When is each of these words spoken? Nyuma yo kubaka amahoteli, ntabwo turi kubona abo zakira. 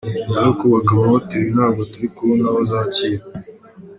Nyuma 0.23 0.39
yo 0.45 0.53
kubaka 0.59 0.89
amahoteli, 0.93 1.47
ntabwo 1.55 1.81
turi 1.91 2.07
kubona 2.15 2.45
abo 2.51 2.61
zakira. 2.69 3.23